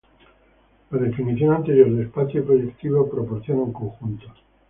[0.89, 4.33] La definición anterior de espacio proyectivo proporciona un conjunto.